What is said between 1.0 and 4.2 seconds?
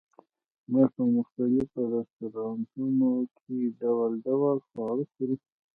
مختلفو رستورانتونو کې ډول